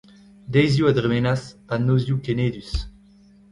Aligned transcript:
Deizioù 0.55 0.85
a 0.89 0.91
dremenas, 0.97 1.43
ha 1.69 1.75
nozioù 1.77 2.17
kenedus. 2.25 2.71